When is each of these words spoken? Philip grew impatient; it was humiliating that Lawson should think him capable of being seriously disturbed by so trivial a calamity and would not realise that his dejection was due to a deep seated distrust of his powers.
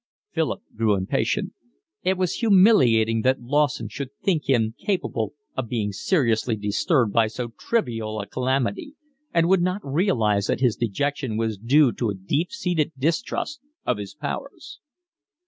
Philip 0.31 0.63
grew 0.75 0.95
impatient; 0.95 1.53
it 2.01 2.17
was 2.17 2.33
humiliating 2.37 3.21
that 3.21 3.39
Lawson 3.39 3.87
should 3.87 4.09
think 4.23 4.49
him 4.49 4.73
capable 4.79 5.33
of 5.55 5.67
being 5.69 5.91
seriously 5.91 6.55
disturbed 6.55 7.13
by 7.13 7.27
so 7.27 7.49
trivial 7.49 8.19
a 8.19 8.25
calamity 8.25 8.95
and 9.31 9.47
would 9.47 9.61
not 9.61 9.85
realise 9.85 10.47
that 10.47 10.59
his 10.59 10.75
dejection 10.75 11.37
was 11.37 11.59
due 11.59 11.91
to 11.91 12.09
a 12.09 12.15
deep 12.15 12.51
seated 12.51 12.93
distrust 12.97 13.61
of 13.85 13.99
his 13.99 14.15
powers. 14.15 14.79